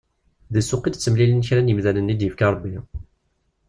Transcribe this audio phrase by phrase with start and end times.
[0.53, 2.75] Deg ssuq i d-ttemlilin kra n yimdanen i d-yefka Rebbi.